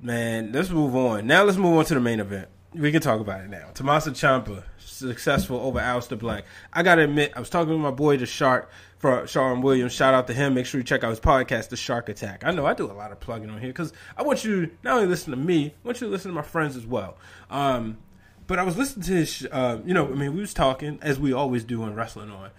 man, 0.01 0.53
let's 0.53 0.71
move 0.71 0.97
on. 0.97 1.27
Now 1.27 1.45
let's 1.45 1.59
move 1.59 1.79
on 1.79 1.85
to 1.87 1.95
the 1.95 2.01
main 2.01 2.21
event. 2.21 2.49
We 2.75 2.91
can 2.91 3.01
talk 3.01 3.21
about 3.21 3.41
it 3.41 3.51
now. 3.51 3.69
Tommaso 3.73 4.11
Ciampa 4.11 4.65
successful 4.95 5.59
over 5.61 5.79
Aleister 5.79 6.19
Black. 6.19 6.45
I 6.73 6.83
gotta 6.83 7.03
admit, 7.03 7.33
I 7.37 7.41
was 7.41 7.51
talking 7.51 7.73
to 7.73 7.79
my 7.79 7.91
boy 7.91 8.17
the 8.17 8.27
Shark 8.27 8.71
for 8.99 9.27
Sean 9.27 9.61
Williams. 9.61 9.93
Shout 9.93 10.15
out 10.15 10.27
to 10.29 10.35
him. 10.35 10.55
Make 10.55 10.67
sure 10.67 10.81
you 10.81 10.85
check 10.85 11.05
out 11.05 11.11
his 11.11 11.21
podcast, 11.21 11.69
The 11.69 11.77
Shark 11.77 12.09
Attack. 12.09 12.45
I 12.45 12.53
know 12.53 12.65
I 12.65 12.75
do 12.75 12.91
a 12.91 12.93
lot 12.93 13.13
of 13.13 13.21
plugging 13.21 13.51
on 13.51 13.61
here 13.61 13.71
because 13.71 13.93
I 14.17 14.23
want 14.23 14.45
you 14.45 14.71
not 14.83 14.97
only 14.97 15.07
listen 15.07 15.33
to 15.33 15.37
me, 15.37 15.67
I 15.67 15.87
want 15.87 16.01
you 16.01 16.07
to 16.07 16.11
listen 16.11 16.31
to 16.31 16.35
my 16.35 16.43
friends 16.43 16.77
as 16.77 16.87
well. 16.87 17.17
Um, 17.51 17.99
but 18.47 18.59
I 18.59 18.63
was 18.63 18.77
listening 18.77 19.07
to 19.07 19.13
his, 19.13 19.47
uh, 19.51 19.81
you 19.85 19.95
know, 19.95 20.07
I 20.07 20.15
mean, 20.15 20.35
we 20.35 20.41
was 20.41 20.55
talking 20.55 20.99
as 21.03 21.19
we 21.19 21.33
always 21.33 21.65
do 21.65 21.81
when 21.81 21.95
wrestling 21.95 22.31
on, 22.31 22.51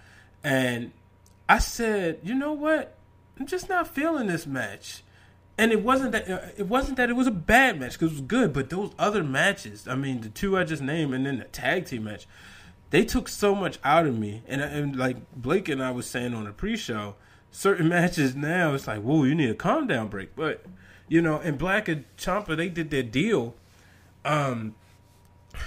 and 0.42 0.92
I 1.48 1.58
said, 1.58 2.20
you 2.22 2.34
know 2.34 2.52
what, 2.52 2.96
I'm 3.38 3.46
just 3.46 3.68
not 3.68 3.88
feeling 3.88 4.26
this 4.26 4.46
match. 4.46 5.02
and 5.58 5.72
it 5.72 5.82
wasn't 5.82 6.12
that 6.12 6.28
uh, 6.30 6.40
it 6.56 6.66
wasn't 6.68 6.96
that 6.98 7.08
it 7.08 7.14
was 7.14 7.26
a 7.26 7.30
bad 7.32 7.80
match 7.80 7.92
because 7.92 8.12
it 8.12 8.14
was 8.14 8.20
good, 8.20 8.52
but 8.52 8.70
those 8.70 8.92
other 8.98 9.24
matches, 9.24 9.86
I 9.88 9.94
mean, 9.94 10.20
the 10.20 10.28
two 10.28 10.56
I 10.56 10.64
just 10.64 10.82
named, 10.82 11.14
and 11.14 11.24
then 11.26 11.38
the 11.38 11.44
tag 11.44 11.86
team 11.86 12.04
match, 12.04 12.26
they 12.90 13.04
took 13.04 13.28
so 13.28 13.54
much 13.54 13.78
out 13.84 14.06
of 14.06 14.18
me. 14.18 14.42
And 14.46 14.60
and 14.60 14.96
like 14.96 15.16
Blake 15.34 15.68
and 15.68 15.82
I 15.82 15.90
was 15.90 16.06
saying 16.06 16.34
on 16.34 16.44
the 16.44 16.52
pre-show, 16.52 17.14
certain 17.50 17.88
matches 17.96 18.34
now 18.36 18.74
it's 18.74 18.86
like, 18.86 19.00
whoa, 19.02 19.24
you 19.24 19.34
need 19.34 19.50
a 19.50 19.54
calm 19.54 19.86
down 19.86 20.08
break. 20.08 20.36
But 20.36 20.64
you 21.08 21.22
know, 21.22 21.38
and 21.38 21.56
Black 21.56 21.88
and 21.88 22.04
Ciampa 22.18 22.56
they 22.56 22.68
did 22.68 22.90
their 22.90 23.02
deal, 23.02 23.54
um, 24.24 24.74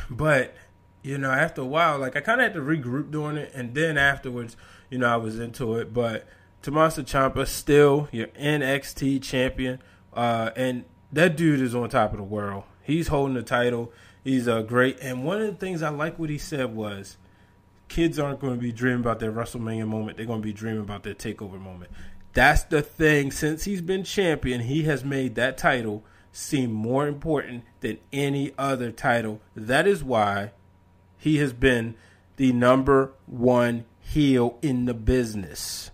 but 0.10 0.56
you 1.02 1.18
know, 1.18 1.32
after 1.32 1.62
a 1.62 1.66
while, 1.66 1.98
like 1.98 2.16
I 2.16 2.22
kind 2.22 2.42
of 2.42 2.46
had 2.46 2.54
to 2.54 2.62
regroup 2.62 3.12
doing 3.12 3.38
it, 3.38 3.52
and 3.54 3.74
then 3.74 3.98
afterwards, 3.98 4.58
you 4.90 4.98
know, 4.98 5.08
I 5.08 5.18
was 5.18 5.40
into 5.40 5.76
it, 5.78 5.94
but. 5.94 6.28
Tommaso 6.62 7.04
Ciampa 7.04 7.48
still 7.48 8.10
your 8.12 8.28
NXT 8.28 9.24
champion, 9.24 9.82
uh, 10.14 10.50
and 10.58 10.84
that 11.12 11.38
dude 11.38 11.62
is 11.62 11.74
on 11.74 11.90
top 11.90 12.12
of 12.12 12.18
the 12.18 12.24
world. 12.24 12.64
He's 12.82 13.08
holding 13.08 13.36
the 13.36 13.44
title. 13.44 13.92
He's 14.24 14.48
uh, 14.48 14.62
great. 14.62 15.00
And 15.02 15.24
one 15.24 15.42
of 15.42 15.48
the 15.48 15.56
things 15.56 15.82
I 15.82 15.90
like 15.90 16.20
what 16.20 16.30
he 16.30 16.38
said 16.38 16.76
was, 16.76 17.18
kids 17.88 18.20
aren't 18.20 18.40
going 18.40 18.56
to 18.56 18.60
be 18.60 18.72
dreaming 18.72 19.02
about 19.02 19.20
their 19.20 19.32
WrestleMania 19.32 19.88
moment. 19.88 20.18
They're 20.18 20.26
going 20.26 20.42
to 20.42 20.46
be 20.46 20.54
dreaming 20.54 20.82
about 20.82 21.04
their 21.04 21.14
Takeover 21.14 21.60
moment. 21.60 21.92
That's 22.34 22.64
the 22.64 22.82
thing. 22.82 23.32
Since 23.32 23.64
he's 23.64 23.82
been 23.82 24.04
champion, 24.04 24.62
he 24.62 24.84
has 24.84 25.04
made 25.04 25.36
that 25.36 25.58
title 25.58 26.04
seem 26.32 26.72
more 26.72 27.08
important 27.08 27.64
than 27.82 27.98
any 28.14 28.54
other 28.58 28.92
title. 28.92 29.42
That 29.56 29.88
is 29.88 30.04
why 30.04 30.52
he 31.18 31.38
has 31.38 31.54
been 31.54 31.96
the 32.38 32.54
number 32.54 33.12
one 33.26 33.86
heel 34.00 34.58
in 34.62 34.86
the 34.86 34.94
business 34.94 35.92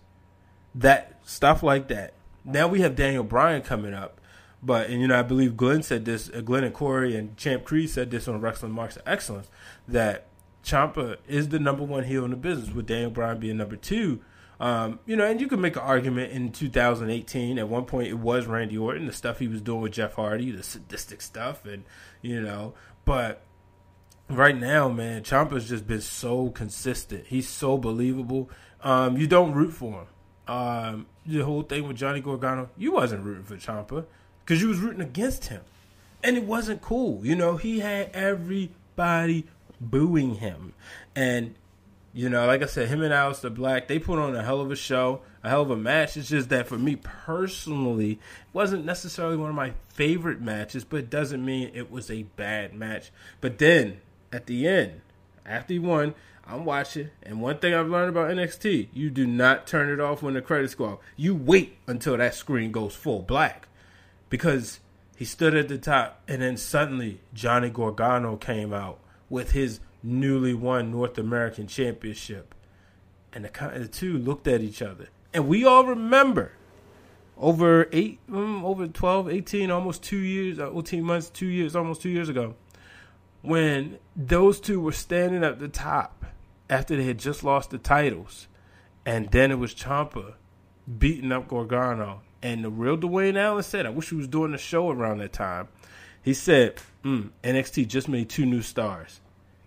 that 0.76 1.20
stuff 1.24 1.64
like 1.64 1.88
that. 1.88 2.14
Now 2.44 2.68
we 2.68 2.82
have 2.82 2.96
Daniel 2.96 3.24
Bryan 3.24 3.62
coming 3.62 3.94
up, 3.94 4.20
but 4.62 4.90
and 4.90 5.02
you 5.02 5.08
know 5.08 5.18
I 5.18 5.24
believe 5.24 5.58
Glenn 5.58 5.82
said 5.82 6.06
this, 6.06 6.30
uh, 6.30 6.42
Glenn 6.42 6.64
and 6.64 6.74
Corey 6.74 7.16
and 7.16 7.36
Champ 7.38 7.64
Creed 7.64 7.90
said 7.90 8.12
this 8.12 8.28
on 8.28 8.40
Wrestling 8.42 8.74
Marks 8.74 8.98
of 8.98 9.04
Excellence 9.06 9.50
that 9.88 10.28
Ciampa 10.64 11.18
is 11.28 11.50
the 11.50 11.60
number 11.60 11.84
one 11.84 12.04
heel 12.04 12.26
in 12.26 12.32
the 12.32 12.38
business, 12.38 12.74
with 12.74 12.88
Daniel 12.88 13.10
Bryan 13.10 13.40
being 13.40 13.58
number 13.58 13.76
two. 13.76 14.22
Um, 14.60 15.00
you 15.06 15.16
know, 15.16 15.26
and 15.26 15.42
you 15.42 15.48
can 15.48 15.60
make 15.60 15.76
an 15.76 15.82
argument 15.82 16.32
in 16.32 16.52
2018. 16.52 17.60
At 17.60 17.68
one 17.68 17.86
point, 17.86 18.08
it 18.08 18.20
was 18.20 18.46
Randy 18.46 18.78
Orton, 18.78 19.06
the 19.06 19.14
stuff 19.14 19.40
he 19.40 19.48
was 19.48 19.62
doing 19.62 19.82
with 19.82 19.92
Jeff 19.92 20.14
Hardy, 20.14 20.52
the 20.52 20.64
sadistic 20.64 21.22
stuff, 21.22 21.66
and 21.66 21.84
you 22.22 22.42
know, 22.42 22.74
but 23.04 23.42
right 24.30 24.58
now, 24.58 24.90
man, 24.90 25.24
Ciampa's 25.24 25.68
just 25.68 25.88
been 25.88 26.02
so 26.02 26.50
consistent. 26.50 27.26
He's 27.28 27.50
so 27.50 27.78
believable. 27.78 28.50
Um, 28.82 29.18
you 29.18 29.28
don't 29.28 29.54
root 29.54 29.74
for 29.74 29.92
him 29.92 30.08
um, 30.48 31.08
the 31.26 31.40
whole 31.40 31.64
thing 31.64 31.88
with 31.88 31.98
Johnny 31.98 32.22
Gargano, 32.22 32.70
you 32.78 32.92
wasn't 32.92 33.24
rooting 33.24 33.44
for 33.44 33.56
Ciampa 33.56 34.06
because 34.44 34.62
you 34.62 34.68
was 34.68 34.80
rooting 34.80 35.02
against 35.02 35.46
him, 35.46 35.62
and 36.24 36.38
it 36.38 36.44
wasn't 36.44 36.82
cool. 36.82 37.26
You 37.26 37.36
know, 37.36 37.58
he 37.58 37.80
had 37.80 38.12
everybody 38.14 39.48
booing 39.82 40.36
him, 40.36 40.74
and 41.16 41.56
you 42.16 42.30
know, 42.30 42.48
like 42.48 42.64
I 42.64 42.66
said, 42.66 42.88
him 42.88 43.02
and 43.02 43.14
Aleister 43.14 43.54
Black, 43.54 43.90
they 43.90 44.00
put 44.00 44.20
on 44.20 44.38
a 44.38 44.42
hell 44.42 44.62
of 44.62 44.72
a 44.72 44.76
show, 44.78 45.20
a 45.44 45.50
hell 45.50 45.64
of 45.64 45.70
a 45.70 45.76
match. 45.76 46.16
It's 46.16 46.30
just 46.30 46.48
that 46.48 46.66
for 46.66 46.78
me 46.78 46.96
personally, 46.96 48.12
it 48.14 48.20
wasn't 48.54 48.86
necessarily 48.86 49.36
one 49.36 49.50
of 49.50 49.56
my 49.56 49.74
favorite 49.90 50.40
matches, 50.40 50.86
but 50.86 51.00
it 51.00 51.10
doesn't 51.10 51.44
mean 51.44 51.72
it 51.74 51.92
was 51.92 52.10
a 52.10 52.24
bad 52.24 52.74
match. 52.74 53.12
But 53.42 53.58
then 53.58 54.00
at 54.32 54.46
the 54.46 54.66
end, 54.66 55.02
after 55.46 55.74
he 55.74 55.80
won, 55.80 56.16
I'm 56.48 56.64
watching, 56.64 57.10
and 57.22 57.42
one 57.42 57.58
thing 57.58 57.74
I've 57.74 57.90
learned 57.90 58.12
about 58.12 58.32
NXT, 58.32 58.88
you 58.94 59.10
do 59.10 59.28
not 59.28 59.68
turn 59.68 59.90
it 59.90 60.00
off 60.00 60.24
when 60.24 60.36
the 60.36 60.42
credits 60.42 60.74
go. 60.74 61.02
You 61.18 61.36
wait 61.36 61.78
until 61.86 62.16
that 62.16 62.34
screen 62.34 62.72
goes 62.72 62.96
full 62.96 63.24
black. 63.24 63.68
Because 64.30 64.80
he 65.18 65.26
stood 65.26 65.54
at 65.54 65.68
the 65.68 65.78
top, 65.78 66.22
and 66.30 66.42
then 66.42 66.56
suddenly 66.56 67.20
Johnny 67.34 67.70
Gargano 67.70 68.38
came 68.38 68.74
out 68.74 69.00
with 69.30 69.52
his 69.52 69.82
newly 70.06 70.54
won 70.54 70.92
North 70.92 71.18
American 71.18 71.68
Championship. 71.68 72.54
And 73.34 73.44
the, 73.44 73.72
the 73.78 73.88
two 73.88 74.18
looked 74.18 74.48
at 74.48 74.62
each 74.62 74.82
other. 74.82 75.10
And 75.34 75.48
we 75.48 75.66
all 75.66 75.86
remember 75.86 76.54
over 77.38 77.90
eight, 77.92 78.20
um, 78.32 78.64
over 78.64 78.88
12, 78.88 79.30
18, 79.30 79.72
almost 79.72 80.04
two 80.04 80.18
years, 80.18 80.60
uh, 80.60 80.72
18 80.78 81.04
months, 81.04 81.30
two 81.30 81.48
years, 81.48 81.76
almost 81.76 82.02
two 82.02 82.10
years 82.10 82.30
ago, 82.30 82.56
when 83.42 84.00
those 84.16 84.60
two 84.60 84.80
were 84.80 84.92
standing 84.92 85.44
at 85.44 85.60
the 85.60 85.68
top 85.68 86.26
after 86.70 86.96
they 86.96 87.04
had 87.04 87.20
just 87.20 87.44
lost 87.44 87.72
the 87.72 87.78
titles, 87.78 88.48
and 89.06 89.30
then 89.32 89.52
it 89.52 89.60
was 89.60 89.76
Ciampa 89.76 90.36
beating 90.98 91.32
up 91.32 91.48
Gargano. 91.48 92.22
And 92.42 92.64
the 92.64 92.70
real 92.70 92.98
Dwayne 92.98 93.38
Allen 93.38 93.64
said, 93.64 93.86
"I 93.86 93.90
wish 93.90 94.10
he 94.10 94.16
was 94.16 94.28
doing 94.28 94.52
the 94.52 94.58
show 94.58 94.90
around 94.90 95.18
that 95.18 95.34
time." 95.34 95.68
He 96.22 96.34
said, 96.34 96.80
mm, 97.04 97.32
"NXT 97.44 97.88
just 97.88 98.08
made 98.08 98.30
two 98.30 98.46
new 98.46 98.62
stars." 98.62 99.20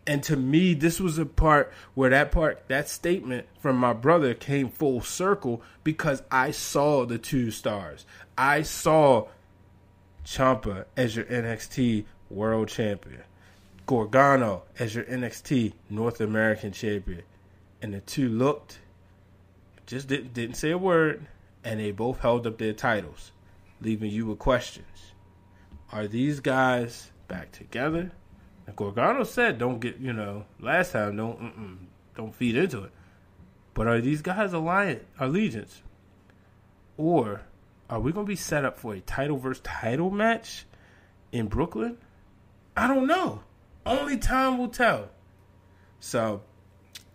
And 0.08 0.22
to 0.22 0.36
me, 0.36 0.72
this 0.72 0.98
was 0.98 1.18
a 1.18 1.26
part 1.26 1.70
where 1.92 2.08
that 2.08 2.32
part, 2.32 2.66
that 2.68 2.88
statement 2.88 3.46
from 3.60 3.76
my 3.76 3.92
brother 3.92 4.32
came 4.32 4.70
full 4.70 5.02
circle 5.02 5.60
because 5.84 6.22
I 6.30 6.50
saw 6.50 7.04
the 7.04 7.18
two 7.18 7.50
stars. 7.50 8.06
I 8.36 8.62
saw 8.62 9.28
Ciampa 10.24 10.86
as 10.96 11.14
your 11.14 11.26
NXT 11.26 12.06
World 12.30 12.68
Champion. 12.68 13.22
Gargano 13.84 14.62
as 14.78 14.94
your 14.94 15.04
NXT 15.04 15.74
North 15.90 16.22
American 16.22 16.72
champion. 16.72 17.22
And 17.82 17.92
the 17.92 18.00
two 18.00 18.30
looked, 18.30 18.78
just 19.84 20.08
didn't, 20.08 20.32
didn't 20.32 20.56
say 20.56 20.70
a 20.70 20.78
word, 20.78 21.26
and 21.62 21.80
they 21.80 21.90
both 21.90 22.20
held 22.20 22.46
up 22.46 22.56
their 22.56 22.72
titles, 22.72 23.32
leaving 23.82 24.10
you 24.10 24.24
with 24.24 24.38
questions. 24.38 25.12
Are 25.92 26.06
these 26.06 26.40
guys 26.40 27.10
back 27.28 27.52
together? 27.52 28.12
And 28.68 28.76
Gargano 28.76 29.24
said, 29.24 29.56
"Don't 29.56 29.80
get 29.80 29.96
you 29.96 30.12
know." 30.12 30.44
Last 30.60 30.92
time, 30.92 31.16
don't 31.16 31.88
don't 32.14 32.34
feed 32.34 32.54
into 32.54 32.84
it. 32.84 32.90
But 33.72 33.86
are 33.86 33.98
these 33.98 34.20
guys 34.20 34.52
alliance 34.52 35.04
allegiance, 35.18 35.82
or 36.98 37.40
are 37.88 37.98
we 37.98 38.12
going 38.12 38.26
to 38.26 38.30
be 38.30 38.36
set 38.36 38.66
up 38.66 38.78
for 38.78 38.92
a 38.92 39.00
title 39.00 39.38
versus 39.38 39.62
title 39.64 40.10
match 40.10 40.66
in 41.32 41.46
Brooklyn? 41.46 41.96
I 42.76 42.86
don't 42.86 43.06
know. 43.06 43.40
Only 43.86 44.18
time 44.18 44.58
will 44.58 44.68
tell. 44.68 45.08
So, 45.98 46.42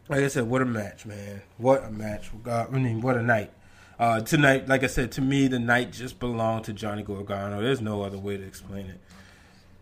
like 0.09 0.21
I 0.21 0.29
said, 0.29 0.49
what 0.49 0.63
a 0.63 0.65
match, 0.65 1.05
man! 1.05 1.43
What 1.59 1.83
a 1.83 1.91
match! 1.91 2.31
God, 2.41 2.73
I 2.73 2.79
mean, 2.79 2.99
what 3.01 3.15
a 3.15 3.21
night. 3.21 3.51
Uh, 3.99 4.21
tonight, 4.21 4.67
like 4.67 4.83
I 4.83 4.87
said, 4.87 5.11
to 5.13 5.21
me, 5.21 5.47
the 5.47 5.59
night 5.59 5.91
just 5.91 6.19
belonged 6.19 6.65
to 6.65 6.73
Johnny 6.73 7.03
Gargano. 7.03 7.61
There's 7.61 7.79
no 7.79 8.01
other 8.01 8.17
way 8.17 8.37
to 8.37 8.43
explain 8.43 8.87
it. 8.87 8.99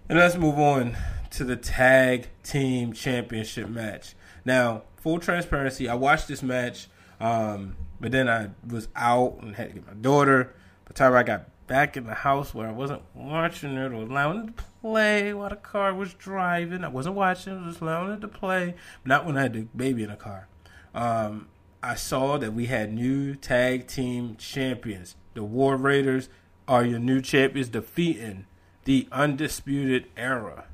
And 0.10 0.20
let's 0.20 0.36
move 0.36 0.60
on 0.60 0.98
to 1.31 1.43
the 1.43 1.55
tag 1.55 2.27
team 2.43 2.93
championship 2.93 3.69
match. 3.69 4.15
Now, 4.45 4.83
full 4.97 5.19
transparency, 5.19 5.89
I 5.89 5.95
watched 5.95 6.27
this 6.27 6.43
match, 6.43 6.88
um, 7.19 7.75
but 8.00 8.11
then 8.11 8.29
I 8.29 8.51
was 8.67 8.88
out 8.95 9.39
and 9.41 9.55
had 9.55 9.69
to 9.69 9.73
get 9.75 9.88
my 9.88 9.93
daughter. 9.93 10.55
By 10.85 10.88
the 10.88 10.93
time 10.93 11.13
I 11.13 11.23
got 11.23 11.50
back 11.67 11.95
in 11.95 12.05
the 12.05 12.13
house 12.13 12.53
where 12.53 12.67
I 12.67 12.71
wasn't 12.71 13.01
watching 13.13 13.77
it 13.77 13.93
or 13.93 14.03
allowing 14.03 14.39
it 14.39 14.57
to 14.57 14.63
play 14.81 15.33
while 15.33 15.50
the 15.50 15.55
car 15.55 15.93
was 15.93 16.13
driving. 16.13 16.83
I 16.83 16.89
wasn't 16.89 17.15
watching, 17.15 17.53
I 17.53 17.65
was 17.65 17.75
just 17.75 17.81
allowing 17.81 18.11
it 18.11 18.21
to 18.21 18.27
play. 18.27 18.75
Not 19.05 19.25
when 19.25 19.38
I 19.38 19.43
had 19.43 19.53
the 19.53 19.61
baby 19.75 20.03
in 20.03 20.09
the 20.09 20.17
car. 20.17 20.50
Um, 20.93 21.47
I 21.81 21.95
saw 21.95 22.38
that 22.38 22.53
we 22.53 22.65
had 22.65 22.93
new 22.93 23.35
tag 23.35 23.88
team 23.88 24.35
champions. 24.35 25.15
The 25.33 25.43
War 25.43 25.77
Raiders 25.77 26.27
are 26.67 26.83
your 26.83 27.00
new 27.00 27.21
champions, 27.21 27.69
defeating 27.69 28.47
the 28.83 29.07
Undisputed 29.11 30.07
Era. 30.17 30.65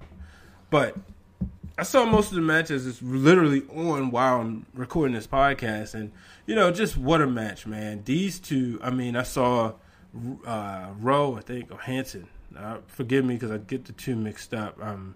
But 0.69 0.95
I 1.77 1.83
saw 1.83 2.05
most 2.05 2.29
of 2.29 2.36
the 2.36 2.41
matches. 2.41 2.88
It's 2.88 3.01
literally 3.01 3.63
on 3.74 4.12
while 4.12 4.41
I'm 4.41 4.65
recording 4.74 5.15
this 5.15 5.27
podcast, 5.27 5.93
and 5.93 6.12
you 6.45 6.55
know, 6.55 6.71
just 6.71 6.97
what 6.97 7.21
a 7.21 7.27
match, 7.27 7.65
man. 7.67 8.01
These 8.03 8.39
two. 8.39 8.79
I 8.81 8.89
mean, 8.89 9.15
I 9.15 9.24
saw 9.24 9.74
uh, 10.45 10.88
Rowe, 11.00 11.36
I 11.36 11.41
think, 11.41 11.71
or 11.71 11.77
Hanson. 11.77 12.27
Uh, 12.57 12.77
forgive 12.88 13.25
me 13.25 13.36
because 13.36 13.51
I 13.51 13.57
get 13.57 13.86
the 13.86 13.93
two 13.93 14.15
mixed 14.15 14.53
up. 14.53 14.77
Um, 14.81 15.15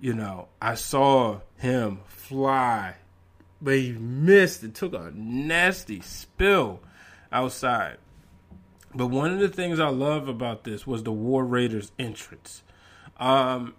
you 0.00 0.14
know, 0.14 0.48
I 0.60 0.74
saw 0.74 1.40
him 1.58 2.00
fly, 2.06 2.96
but 3.60 3.74
he 3.74 3.92
missed 3.92 4.62
and 4.62 4.74
took 4.74 4.94
a 4.94 5.12
nasty 5.14 6.00
spill 6.00 6.80
outside. 7.30 7.98
But 8.94 9.06
one 9.08 9.32
of 9.32 9.38
the 9.38 9.48
things 9.48 9.80
I 9.80 9.88
love 9.88 10.28
about 10.28 10.64
this 10.64 10.86
was 10.86 11.02
the 11.02 11.12
War 11.12 11.44
Raiders 11.44 11.92
entrance. 11.98 12.62
Um, 13.18 13.74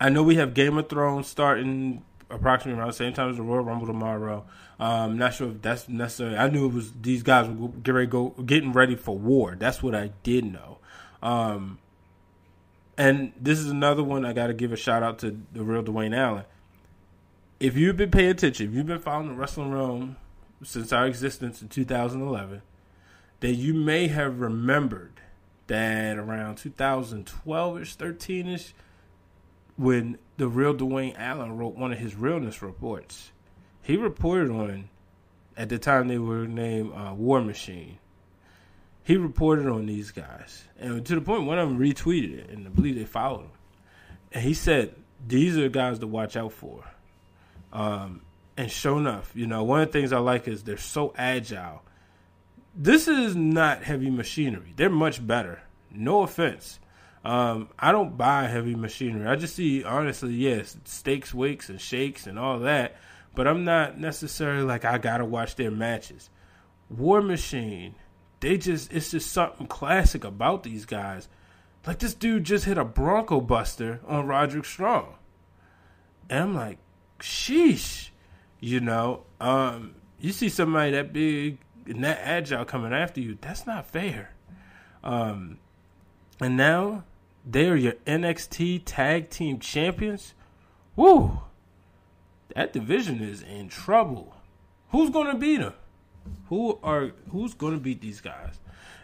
I 0.00 0.08
know 0.08 0.22
we 0.22 0.36
have 0.36 0.54
Game 0.54 0.78
of 0.78 0.88
Thrones 0.88 1.28
starting 1.28 2.02
approximately 2.30 2.78
around 2.78 2.88
the 2.88 2.94
same 2.94 3.12
time 3.12 3.30
as 3.30 3.36
the 3.36 3.42
Royal 3.42 3.62
Rumble 3.62 3.86
tomorrow. 3.86 4.46
Um, 4.78 5.18
not 5.18 5.34
sure 5.34 5.50
if 5.50 5.60
that's 5.60 5.88
necessary. 5.88 6.36
I 6.36 6.48
knew 6.48 6.66
it 6.66 6.72
was 6.72 6.92
these 6.92 7.22
guys 7.22 7.48
were 7.48 7.68
getting 7.68 7.94
ready, 7.94 8.06
go, 8.06 8.28
getting 8.30 8.72
ready 8.72 8.96
for 8.96 9.16
war. 9.16 9.56
That's 9.58 9.82
what 9.82 9.94
I 9.94 10.12
did 10.22 10.44
know. 10.44 10.78
Um, 11.22 11.78
and 12.96 13.32
this 13.38 13.58
is 13.58 13.70
another 13.70 14.02
one 14.02 14.24
I 14.24 14.32
got 14.32 14.46
to 14.46 14.54
give 14.54 14.72
a 14.72 14.76
shout 14.76 15.02
out 15.02 15.18
to 15.20 15.38
the 15.52 15.62
real 15.62 15.82
Dwayne 15.82 16.16
Allen. 16.16 16.44
If 17.58 17.76
you've 17.76 17.96
been 17.96 18.10
paying 18.10 18.30
attention, 18.30 18.68
if 18.68 18.74
you've 18.74 18.86
been 18.86 19.00
following 19.00 19.28
the 19.28 19.34
Wrestling 19.34 19.70
Wrealm 19.70 20.16
since 20.62 20.92
our 20.92 21.06
existence 21.06 21.60
in 21.60 21.68
2011, 21.68 22.62
then 23.40 23.54
you 23.54 23.74
may 23.74 24.08
have 24.08 24.40
remembered 24.40 25.20
that 25.66 26.16
around 26.16 26.56
2012ish, 26.56 27.96
13ish, 27.96 28.72
when 29.80 30.18
the 30.36 30.46
real 30.46 30.74
Dwayne 30.74 31.14
Allen 31.18 31.56
wrote 31.56 31.74
one 31.74 31.90
of 31.90 31.98
his 31.98 32.14
realness 32.14 32.60
reports, 32.60 33.32
he 33.80 33.96
reported 33.96 34.50
on, 34.50 34.90
at 35.56 35.70
the 35.70 35.78
time 35.78 36.08
they 36.08 36.18
were 36.18 36.46
named 36.46 36.92
uh, 36.94 37.14
War 37.14 37.40
Machine. 37.40 37.98
He 39.02 39.16
reported 39.16 39.66
on 39.66 39.86
these 39.86 40.10
guys, 40.10 40.64
and 40.78 41.04
to 41.06 41.14
the 41.14 41.22
point 41.22 41.46
one 41.46 41.58
of 41.58 41.66
them 41.66 41.78
retweeted 41.78 42.38
it, 42.40 42.50
and 42.50 42.66
I 42.66 42.70
believe 42.70 42.94
they 42.94 43.04
followed 43.04 43.44
him. 43.44 43.50
And 44.32 44.44
he 44.44 44.52
said, 44.52 44.94
"These 45.26 45.56
are 45.56 45.70
guys 45.70 45.98
to 46.00 46.06
watch 46.06 46.36
out 46.36 46.52
for." 46.52 46.84
Um, 47.72 48.20
and 48.58 48.70
sure 48.70 48.98
enough, 48.98 49.32
you 49.34 49.46
know, 49.46 49.64
one 49.64 49.80
of 49.80 49.88
the 49.88 49.98
things 49.98 50.12
I 50.12 50.18
like 50.18 50.46
is 50.46 50.62
they're 50.62 50.76
so 50.76 51.14
agile. 51.16 51.82
This 52.76 53.08
is 53.08 53.34
not 53.34 53.82
heavy 53.82 54.10
machinery. 54.10 54.74
They're 54.76 54.90
much 54.90 55.26
better. 55.26 55.62
No 55.90 56.22
offense. 56.22 56.78
Um, 57.24 57.68
I 57.78 57.92
don't 57.92 58.16
buy 58.16 58.46
heavy 58.46 58.74
machinery. 58.74 59.26
I 59.26 59.36
just 59.36 59.54
see, 59.54 59.84
honestly, 59.84 60.32
yes, 60.32 60.76
stakes, 60.84 61.34
wakes, 61.34 61.68
and 61.68 61.80
shakes 61.80 62.26
and 62.26 62.38
all 62.38 62.60
that. 62.60 62.96
But 63.34 63.46
I'm 63.46 63.64
not 63.64 63.98
necessarily 63.98 64.62
like 64.62 64.84
I 64.84 64.98
gotta 64.98 65.24
watch 65.24 65.56
their 65.56 65.70
matches. 65.70 66.30
War 66.88 67.20
Machine, 67.20 67.94
they 68.40 68.58
just 68.58 68.92
it's 68.92 69.10
just 69.10 69.32
something 69.32 69.66
classic 69.66 70.24
about 70.24 70.62
these 70.62 70.86
guys. 70.86 71.28
Like 71.86 71.98
this 71.98 72.14
dude 72.14 72.44
just 72.44 72.64
hit 72.64 72.78
a 72.78 72.84
Bronco 72.84 73.40
Buster 73.40 74.00
on 74.06 74.26
Roderick 74.26 74.64
Strong, 74.64 75.14
and 76.28 76.40
I'm 76.40 76.54
like, 76.54 76.78
sheesh, 77.20 78.10
you 78.58 78.80
know. 78.80 79.24
Um, 79.40 79.94
you 80.18 80.32
see 80.32 80.48
somebody 80.48 80.90
that 80.92 81.12
big 81.12 81.58
and 81.86 82.04
that 82.04 82.20
agile 82.22 82.64
coming 82.64 82.92
after 82.92 83.20
you, 83.20 83.38
that's 83.40 83.66
not 83.66 83.86
fair. 83.86 84.34
Um, 85.02 85.58
and 86.40 86.56
now 86.56 87.04
they 87.44 87.68
are 87.68 87.76
your 87.76 87.94
NXT 88.06 88.82
Tag 88.84 89.30
Team 89.30 89.58
Champions. 89.58 90.34
Woo! 90.96 91.40
That 92.54 92.72
division 92.72 93.20
is 93.20 93.42
in 93.42 93.68
trouble. 93.68 94.34
Who's 94.90 95.10
gonna 95.10 95.36
beat 95.36 95.58
them? 95.58 95.74
Who 96.48 96.78
are 96.82 97.12
who's 97.30 97.54
gonna 97.54 97.78
beat 97.78 98.00
these 98.00 98.20
guys? 98.20 98.58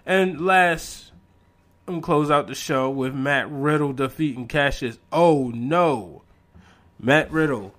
And 0.05 0.41
last, 0.41 1.13
I'm 1.87 1.95
gonna 1.95 2.03
close 2.03 2.31
out 2.31 2.49
the 2.49 2.55
show 2.55 2.91
with 2.91 3.15
Matt 3.15 3.51
Riddle 3.51 3.93
defeating 3.93 4.49
Cassius. 4.49 4.99
Oh 5.13 5.51
no, 5.55 6.23
Matt 7.01 7.31
Riddle. 7.31 7.75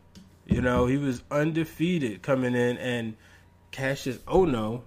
You 0.46 0.62
know 0.62 0.86
he 0.86 0.98
was 0.98 1.24
undefeated 1.30 2.22
coming 2.22 2.56
in, 2.56 2.78
and 2.78 3.16
Cassius. 3.72 4.20
Oh 4.28 4.46
no, 4.46 4.84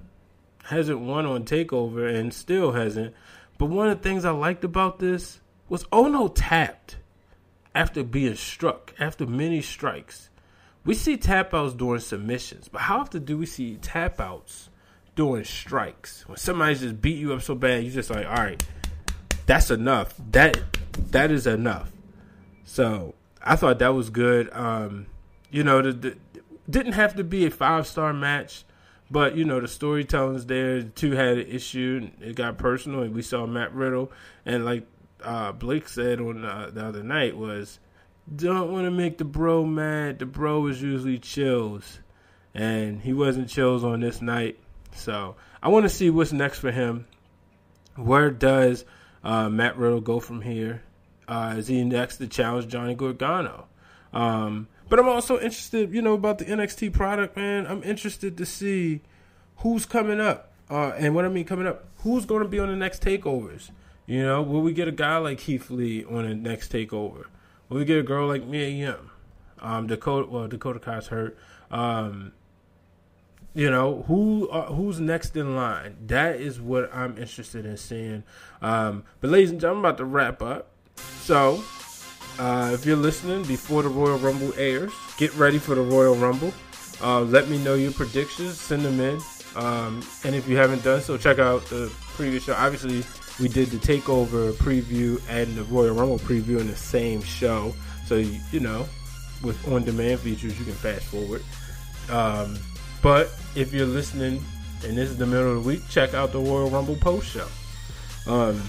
hasn't 0.65 1.01
won 1.01 1.27
on 1.27 1.45
Takeover 1.45 2.13
and 2.13 2.33
still 2.33 2.73
hasn't. 2.73 3.15
But 3.59 3.67
one 3.67 3.89
of 3.89 3.99
the 3.99 4.09
things 4.09 4.25
I 4.25 4.31
liked 4.31 4.65
about 4.65 4.99
this 4.99 5.41
was 5.71 5.85
Ohno 5.85 6.31
tapped 6.35 6.97
after 7.75 8.03
being 8.03 8.35
struck, 8.35 8.93
after 8.99 9.25
many 9.25 9.63
strikes. 9.63 10.29
We 10.85 10.95
see 10.95 11.17
tap 11.17 11.55
outs 11.55 11.75
during 11.75 12.01
submissions, 12.01 12.69
but 12.69 12.83
how 12.83 12.99
often 12.99 13.25
do 13.25 13.39
we 13.39 13.47
see 13.47 13.77
tap 13.77 14.21
outs 14.21 14.69
during 15.15 15.45
strikes? 15.45 16.29
When 16.29 16.37
somebody 16.37 16.75
just 16.75 17.01
beat 17.01 17.19
you 17.19 17.33
up 17.33 17.43
so 17.43 17.55
bad, 17.55 17.85
you 17.85 17.91
just 17.91 18.11
like, 18.11 18.27
all 18.27 18.35
right, 18.35 18.63
that's 19.47 19.71
enough. 19.71 20.15
That 20.33 20.59
that 21.13 21.31
is 21.31 21.47
enough. 21.47 21.93
So 22.65 23.15
I 23.43 23.57
thought 23.57 23.79
that 23.79 23.95
was 23.95 24.11
good. 24.11 24.51
Um, 24.53 25.07
you 25.51 25.63
know, 25.63 25.83
the, 25.83 25.93
the, 25.93 26.17
didn't 26.69 26.93
have 26.95 27.15
to 27.17 27.25
be 27.25 27.47
a 27.47 27.51
five 27.51 27.87
star 27.87 28.13
match, 28.13 28.65
but 29.11 29.37
you 29.37 29.45
know 29.45 29.61
the 29.61 29.69
storytelling's 29.69 30.47
there. 30.47 30.83
The 30.83 30.89
two 30.89 31.13
had 31.13 31.39
an 31.39 31.47
issue. 31.47 32.11
It 32.21 32.35
got 32.35 32.59
personal, 32.59 33.03
and 33.03 33.15
we 33.15 33.23
saw 33.23 33.47
Matt 33.47 33.73
Riddle 33.75 34.11
and 34.45 34.65
like 34.65 34.87
uh, 35.23 35.53
Blake 35.53 35.89
said 35.89 36.21
on 36.21 36.45
uh, 36.45 36.71
the 36.73 36.85
other 36.85 37.03
night 37.03 37.37
was, 37.37 37.79
don't 38.35 38.73
want 38.73 38.85
to 38.85 38.91
make 38.91 39.19
the 39.19 39.25
bro 39.25 39.65
mad. 39.65 40.19
The 40.19 40.27
bro 40.27 40.67
is 40.67 40.83
usually 40.83 41.19
chills, 41.19 42.01
and 42.55 43.01
he 43.01 43.13
wasn't 43.13 43.49
chills 43.49 43.85
on 43.85 44.01
this 44.01 44.23
night. 44.23 44.59
So 44.95 45.37
I 45.63 45.69
want 45.69 45.85
to 45.85 45.89
see 45.89 46.11
what's 46.11 46.33
next 46.33 46.59
for 46.59 46.71
him. 46.71 47.07
Where 47.97 48.31
does 48.31 48.85
uh, 49.25 49.49
Matt 49.49 49.77
Riddle 49.77 50.01
go 50.01 50.21
from 50.21 50.43
here? 50.43 50.83
Uh, 51.29 51.55
is 51.59 51.69
he 51.69 51.85
next 51.85 52.17
to 52.17 52.27
challenge 52.27 52.69
Johnny 52.69 52.95
Gargano? 52.95 53.67
Um, 54.13 54.69
but 54.89 54.99
I'm 54.99 55.09
also 55.09 55.37
interested, 55.37 55.95
you 55.95 56.03
know, 56.03 56.15
about 56.15 56.39
the 56.39 56.45
NXT 56.47 56.93
product, 56.93 57.37
man. 57.37 57.67
I'm 57.67 57.83
interested 57.85 58.37
to 58.39 58.47
see 58.47 59.03
who's 59.59 59.87
coming 59.87 60.21
up. 60.21 60.53
Uh, 60.69 60.93
and 60.97 61.15
what 61.15 61.25
I 61.25 61.29
mean 61.29 61.45
coming 61.45 61.67
up, 61.67 61.85
who's 61.99 62.25
going 62.25 62.43
to 62.43 62.49
be 62.49 62.59
on 62.59 62.69
the 62.69 62.77
next 62.77 63.03
takeovers? 63.03 63.71
You 64.11 64.25
know, 64.25 64.43
will 64.43 64.61
we 64.61 64.73
get 64.73 64.89
a 64.89 64.93
guy 64.93 65.19
like 65.19 65.39
Keith 65.39 65.71
Lee 65.71 66.05
on 66.05 66.29
the 66.29 66.35
next 66.35 66.73
takeover? 66.73 67.27
Will 67.69 67.79
we 67.79 67.85
get 67.85 67.97
a 67.97 68.03
girl 68.03 68.27
like 68.27 68.45
Mia 68.45 68.67
Yim? 68.67 69.11
Um, 69.61 69.87
Dakota, 69.87 70.29
well, 70.29 70.49
Dakota 70.49 70.81
Kai's 70.81 71.07
hurt. 71.07 71.39
Um, 71.71 72.33
you 73.55 73.71
know 73.71 74.03
who 74.09 74.49
uh, 74.49 74.73
who's 74.73 74.99
next 74.99 75.37
in 75.37 75.55
line? 75.55 75.97
That 76.09 76.41
is 76.41 76.61
what 76.61 76.93
I'm 76.93 77.19
interested 77.19 77.65
in 77.65 77.77
seeing. 77.77 78.25
Um, 78.61 79.05
but 79.21 79.31
ladies 79.31 79.53
and 79.53 79.61
gentlemen, 79.61 79.85
I'm 79.85 79.91
about 79.91 79.99
to 79.99 80.05
wrap 80.07 80.43
up. 80.43 80.73
So, 81.21 81.63
uh, 82.41 82.73
if 82.75 82.85
you're 82.85 82.97
listening 82.97 83.45
before 83.45 83.85
the 83.85 83.91
Royal 83.91 84.19
Rumble 84.19 84.53
airs, 84.57 84.93
get 85.19 85.33
ready 85.37 85.59
for 85.59 85.77
the 85.77 85.83
Royal 85.83 86.17
Rumble. 86.17 86.53
Uh, 87.01 87.21
let 87.21 87.49
me 87.49 87.63
know 87.63 87.75
your 87.75 87.93
predictions. 87.93 88.61
Send 88.61 88.85
them 88.85 88.99
in. 88.99 89.21
Um, 89.55 90.03
and 90.25 90.35
if 90.35 90.49
you 90.49 90.57
haven't 90.57 90.83
done 90.83 91.01
so, 91.01 91.17
check 91.17 91.39
out 91.39 91.65
the 91.67 91.93
previous 92.17 92.43
show. 92.43 92.55
Obviously, 92.55 93.05
we 93.41 93.49
did 93.49 93.69
the 93.69 93.79
takeover 93.79 94.53
preview 94.53 95.21
and 95.29 95.57
the 95.57 95.65
Royal 95.65 95.95
Rumble 95.95 96.19
preview 96.19 96.61
in 96.61 96.67
the 96.67 96.77
same 96.77 97.23
show. 97.23 97.75
So 98.07 98.17
you 98.17 98.61
know, 98.61 98.87
with 99.43 99.67
on-demand 99.69 100.21
features, 100.21 100.59
you 100.59 100.65
can 100.65 100.75
fast 100.75 101.05
forward. 101.07 101.43
Um, 102.11 102.59
but 103.03 103.31
if 103.55 103.73
you're 103.73 103.87
listening 103.87 104.43
and 104.85 104.97
this 104.97 105.11
is 105.11 105.17
the 105.17 105.27
middle 105.27 105.57
of 105.57 105.63
the 105.63 105.69
week, 105.69 105.83
check 105.89 106.15
out 106.15 106.33
the 106.33 106.39
Royal 106.39 106.71
Rumble 106.71 106.97
post 106.97 107.29
show. 107.29 107.47
Um, 108.27 108.63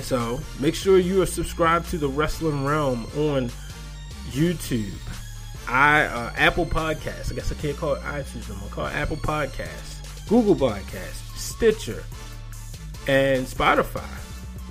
so 0.00 0.40
make 0.60 0.74
sure 0.74 0.98
you 0.98 1.22
are 1.22 1.26
subscribed 1.26 1.90
to 1.90 1.98
the 1.98 2.08
Wrestling 2.08 2.64
Wrealm 2.64 3.04
on 3.32 3.50
YouTube. 4.30 4.92
I 5.68 6.04
uh, 6.04 6.32
Apple 6.36 6.66
Podcasts. 6.66 7.32
I 7.32 7.34
guess 7.34 7.50
I 7.50 7.54
can't 7.56 7.76
call 7.76 7.94
it 7.94 8.02
iTunes 8.02 8.48
anymore. 8.50 8.68
Call 8.70 8.86
it 8.86 8.94
Apple 8.94 9.16
Podcasts, 9.16 10.28
Google 10.28 10.54
Podcasts, 10.54 11.36
Stitcher, 11.36 12.04
and 13.08 13.46
Spotify, 13.46 14.08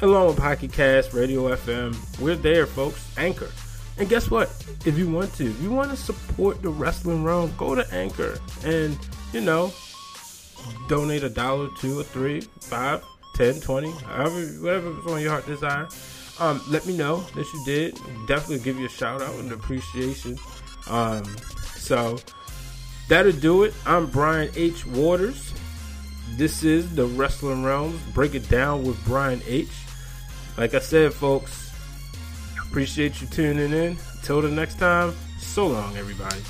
along 0.02 0.28
with 0.28 0.38
Pocket 0.38 0.72
Cast, 0.74 1.14
Radio 1.14 1.56
FM. 1.56 1.96
We're 2.20 2.36
there, 2.36 2.66
folks. 2.66 3.06
Anchor. 3.18 3.50
And 3.98 4.10
guess 4.10 4.30
what? 4.30 4.50
If 4.86 4.98
you 4.98 5.10
want 5.10 5.34
to, 5.36 5.50
if 5.50 5.62
you 5.62 5.72
want 5.72 5.90
to 5.92 5.98
support 5.98 6.62
the 6.62 6.70
wrestling 6.70 7.24
realm, 7.24 7.54
go 7.58 7.76
to 7.76 7.94
Anchor 7.94 8.38
and, 8.66 8.98
you 9.32 9.42
know, 9.42 9.74
donate 10.88 11.24
a 11.24 11.30
dollar, 11.30 11.70
two 11.78 12.00
or 12.00 12.04
three, 12.04 12.42
five, 12.42 13.04
ten, 13.36 13.60
twenty, 13.62 13.92
however, 13.92 14.46
whatever's 14.62 15.06
on 15.08 15.22
your 15.22 15.32
heart 15.32 15.46
desire. 15.46 15.88
Um, 16.40 16.62
let 16.68 16.86
me 16.86 16.98
know 16.98 17.22
that 17.36 17.46
you 17.54 17.66
did. 17.66 17.98
Definitely 18.28 18.60
give 18.60 18.78
you 18.78 18.88
a 18.88 18.90
shout 18.90 19.22
out 19.22 19.36
and 19.36 19.52
appreciation. 19.54 20.38
Um, 20.90 21.24
so 21.76 22.18
that'll 23.08 23.32
do 23.32 23.64
it. 23.64 23.74
I'm 23.86 24.08
Brian 24.08 24.52
H. 24.56 24.86
Waters. 24.86 25.54
This 26.38 26.64
is 26.64 26.94
the 26.96 27.06
Wrestling 27.06 27.64
Wrealms. 27.64 28.02
Break 28.14 28.36
it 28.36 28.50
down 28.50 28.84
with 28.84 29.02
Brian 29.06 29.42
H. 29.48 29.70
Like 30.58 30.74
I 30.74 30.80
said, 30.80 31.14
folks, 31.14 31.72
appreciate 32.68 33.22
you 33.22 33.28
tuning 33.28 33.72
in. 33.72 33.98
Until 34.16 34.42
the 34.42 34.50
next 34.50 34.78
time, 34.78 35.16
so 35.40 35.68
long, 35.68 35.96
everybody. 35.96 36.42